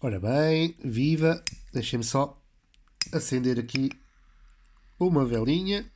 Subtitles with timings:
[0.00, 1.42] Ora bem, viva!
[1.72, 2.40] Deixem-me só
[3.12, 3.90] acender aqui
[4.96, 5.90] uma velinha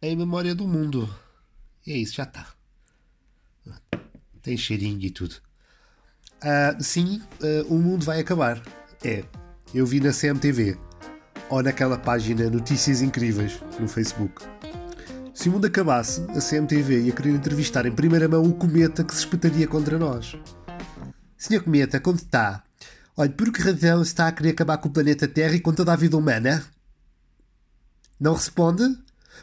[0.00, 1.12] em memória do mundo.
[1.84, 2.54] E é isso, já está.
[4.42, 5.34] Tem cheirinho e tudo.
[6.40, 8.62] Ah, sim, ah, o mundo vai acabar.
[9.04, 9.24] É,
[9.74, 10.78] eu vi na CMTV
[11.50, 14.44] ou naquela página Notícias Incríveis no Facebook.
[15.34, 19.12] Se o mundo acabasse, a CMTV ia querer entrevistar em primeira mão o cometa que
[19.12, 20.36] se espetaria contra nós.
[21.36, 22.64] Senhor Cometa, como está?
[23.16, 25.92] Olha, por que razão está a querer acabar com o planeta Terra e com toda
[25.92, 26.64] a vida humana?
[28.18, 28.84] Não responde?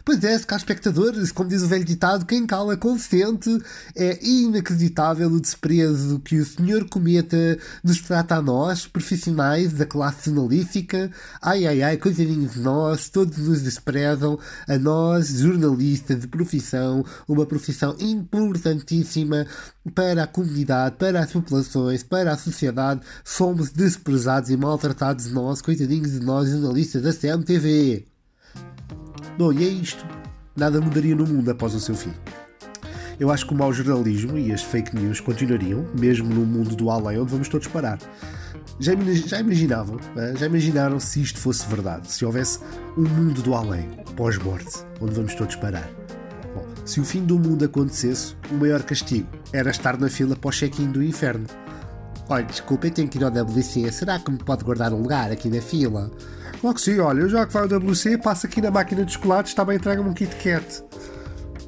[0.06, 3.50] Pois é, se cá espectadores, como diz o velho ditado, quem cala consente.
[3.96, 10.30] É inacreditável o desprezo que o senhor Cometa nos trata a nós, profissionais da classe
[10.30, 11.12] jornalística.
[11.42, 14.38] Ai, ai, ai, coisadinhos de nós, todos nos desprezam.
[14.68, 19.46] A nós, jornalistas de profissão, uma profissão importantíssima
[19.94, 23.02] para a comunidade, para as populações, para a sociedade.
[23.24, 28.13] Somos desprezados e maltratados nós, coitadinhos de nós, jornalistas da CMTV.
[29.38, 30.06] Bom, e é isto.
[30.56, 32.14] Nada mudaria no mundo após o seu fim.
[33.20, 36.90] Eu acho que o mau jornalismo e as fake news continuariam, mesmo no mundo do
[36.92, 37.98] além, onde vamos todos parar.
[38.80, 38.94] Já,
[39.26, 40.36] já imaginavam, né?
[40.38, 42.60] já imaginaram se isto fosse verdade, se houvesse
[42.96, 45.90] um mundo do além, pós-morte, onde vamos todos parar.
[46.54, 50.52] Bom, se o fim do mundo acontecesse, o maior castigo era estar na fila o
[50.52, 51.46] check-in do inferno.
[52.30, 55.32] Olha, desculpa, eu tenho que ir ao WC, será que me pode guardar um lugar
[55.32, 56.12] aqui na fila?
[56.72, 59.76] Que sim, olha, já que vai ao WC, passa aqui na máquina de chocolates, bem,
[59.76, 60.84] entrega-me um Kit Kat.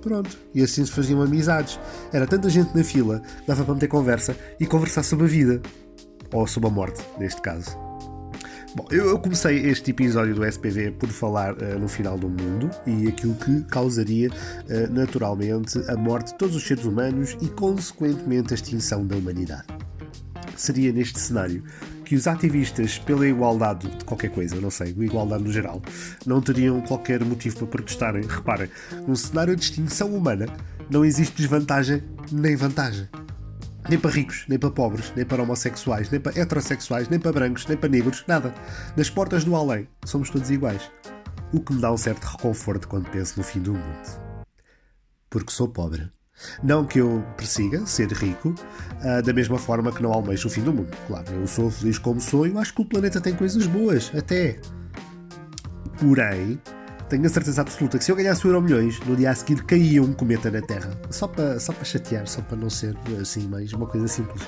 [0.02, 0.37] Pronto.
[0.53, 1.79] E assim se faziam amizades.
[2.13, 5.61] Era tanta gente na fila, dava para meter conversa e conversar sobre a vida.
[6.31, 7.77] Ou sobre a morte, neste caso.
[8.75, 13.07] Bom, eu comecei este episódio do SPV por falar uh, no final do mundo e
[13.07, 18.55] aquilo que causaria uh, naturalmente a morte de todos os seres humanos e, consequentemente, a
[18.55, 19.65] extinção da humanidade.
[20.57, 21.63] Seria neste cenário
[22.06, 25.81] que os ativistas pela igualdade de qualquer coisa, não sei, igualdade no geral,
[26.25, 28.23] não teriam qualquer motivo para protestarem.
[28.23, 28.70] Reparem,
[29.08, 30.45] num cenário de extinção humana
[30.89, 33.10] não existe desvantagem nem vantagem.
[33.89, 37.67] Nem para ricos, nem para pobres, nem para homossexuais, nem para heterossexuais, nem para brancos,
[37.67, 38.54] nem para negros, nada.
[38.95, 40.89] Nas portas do além, somos todos iguais.
[41.52, 44.45] O que me dá um certo reconforto quando penso no fim do mundo.
[45.30, 46.10] Porque sou pobre.
[46.63, 50.61] Não que eu persiga ser rico, uh, da mesma forma que não almejo o fim
[50.61, 50.95] do mundo.
[51.07, 54.11] Claro, eu sou feliz como sou e eu acho que o planeta tem coisas boas,
[54.15, 54.59] até.
[55.99, 56.59] Porém,
[57.09, 59.63] tenho a certeza absoluta que se eu ganhasse o Euro Milhões, no dia a seguir
[59.63, 60.99] caía um cometa na Terra.
[61.09, 64.43] Só para, só para chatear, só para não ser assim, mais uma coisa simples.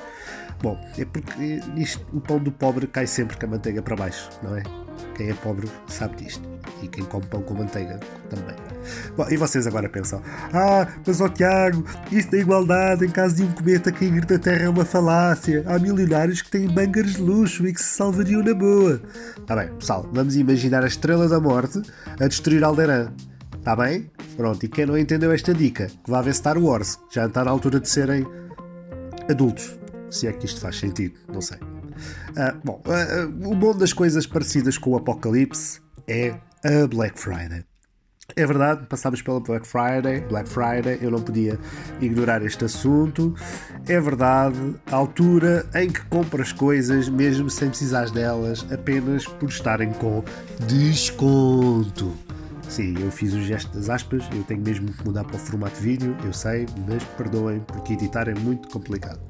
[0.62, 4.30] Bom, é porque isto, o pão do pobre cai sempre com a manteiga para baixo,
[4.42, 4.64] não é?
[5.16, 6.57] Quem é pobre sabe disto.
[6.82, 8.00] E quem come pão com manteiga
[8.30, 8.56] também.
[9.16, 10.22] Bom, e vocês agora pensam:
[10.54, 14.38] Ah, mas ó oh, Tiago, isso da igualdade em caso de um cometa cair da
[14.38, 15.64] Terra é uma falácia.
[15.66, 19.02] Há milionários que têm bangers de luxo e que se salvariam na boa.
[19.38, 21.82] Está bem, pessoal, vamos imaginar a estrela da morte
[22.20, 23.12] a destruir Alderan.
[23.58, 24.10] Está bem?
[24.38, 27.52] Pronto, e quem não entendeu esta dica, que vá ver Star Wars, já está na
[27.52, 28.26] altura de serem
[29.30, 29.78] adultos.
[30.10, 31.58] Se é que isto faz sentido, não sei.
[31.58, 37.20] Uh, bom, uh, uh, o bom das coisas parecidas com o Apocalipse é a Black
[37.20, 37.64] Friday.
[38.36, 41.58] É verdade, passámos pela Black Friday, Black Friday, eu não podia
[42.02, 43.34] ignorar este assunto.
[43.88, 49.94] É verdade, a altura em que compras coisas, mesmo sem precisar delas, apenas por estarem
[49.94, 50.24] com
[50.68, 52.14] desconto.
[52.68, 55.80] Sim, eu fiz o gesto das aspas, eu tenho mesmo que mudar para o formato
[55.80, 59.22] vídeo, eu sei, mas perdoem porque editar é muito complicado.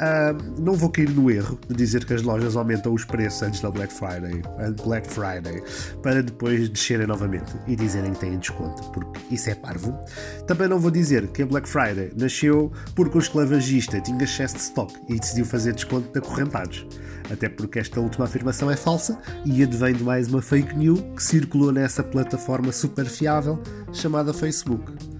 [0.00, 3.60] Uh, não vou cair no erro de dizer que as lojas aumentam os preços antes
[3.60, 4.42] da Black Friday,
[4.84, 5.60] Black Friday
[6.04, 9.98] para depois descerem novamente e dizerem que têm desconto, porque isso é parvo.
[10.46, 14.62] Também não vou dizer que a Black Friday nasceu porque o esclavagista tinha excesso de
[14.62, 16.86] stock e decidiu fazer desconto de acorrentados.
[17.28, 21.22] Até porque esta última afirmação é falsa e advém de mais uma fake news que
[21.22, 23.60] circulou nessa plataforma super fiável
[23.92, 25.17] chamada Facebook.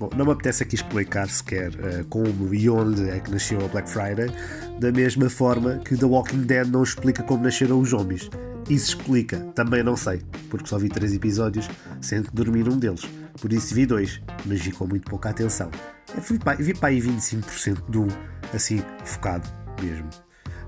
[0.00, 3.68] Bom, não me apetece aqui explicar sequer uh, como e onde é que nasceu a
[3.68, 4.30] Black Friday,
[4.78, 8.30] da mesma forma que The Walking Dead não explica como nasceram os zombies.
[8.70, 11.68] Isso explica, também não sei, porque só vi três episódios,
[12.00, 13.02] sendo que dormir um deles.
[13.42, 15.70] Por isso vi dois, mas vi com muito pouca atenção.
[16.16, 18.08] Eu vi para, vi para aí 25% do
[18.54, 19.46] assim, focado
[19.82, 20.08] mesmo.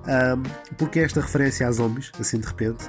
[0.02, 0.42] Um,
[0.76, 2.84] porque esta referência a zombies, assim de repente,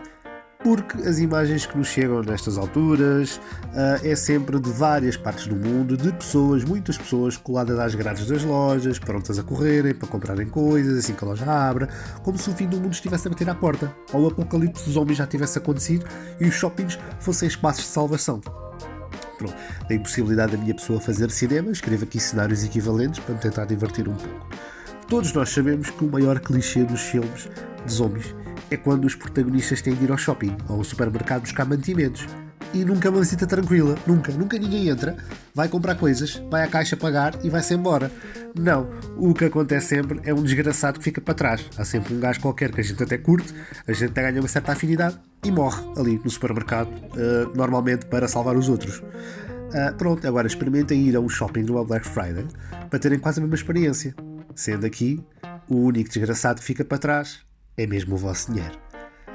[0.63, 5.55] porque as imagens que nos chegam nestas alturas uh, é sempre de várias partes do
[5.55, 10.47] mundo, de pessoas, muitas pessoas coladas às grades das lojas, prontas a correrem para comprarem
[10.47, 11.89] coisas assim que a loja abra,
[12.23, 14.93] como se o fim do mundo estivesse a bater à porta, ou o apocalipse dos
[14.93, 16.05] zombies já tivesse acontecido
[16.39, 18.39] e os shoppings fossem espaços de salvação.
[19.37, 19.55] Pronto,
[19.89, 24.07] da impossibilidade da minha pessoa fazer cinema, escrevo aqui cenários equivalentes para me tentar divertir
[24.07, 24.47] um pouco.
[25.09, 27.49] Todos nós sabemos que o maior clichê dos filmes
[27.85, 28.33] de zombies
[28.73, 32.27] é quando os protagonistas têm de ir ao shopping ou ao supermercado buscar mantimentos.
[32.73, 35.15] E nunca é uma visita tranquila, nunca, nunca ninguém entra,
[35.53, 38.11] vai comprar coisas, vai à caixa pagar e vai-se embora.
[38.59, 41.63] Não, o que acontece sempre é um desgraçado que fica para trás.
[41.77, 43.53] Há sempre um gajo qualquer que a gente até curte,
[43.87, 48.27] a gente até ganha uma certa afinidade e morre ali no supermercado, uh, normalmente para
[48.27, 48.97] salvar os outros.
[48.97, 52.47] Uh, pronto, agora experimentem ir a um shopping numa Black Friday
[52.89, 54.15] para terem quase a mesma experiência.
[54.55, 55.23] Sendo aqui,
[55.69, 57.39] o único desgraçado que fica para trás
[57.77, 58.77] é mesmo o vosso dinheiro.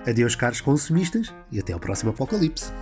[0.07, 2.73] Adeus, caros consumistas, e até ao próximo Apocalipse.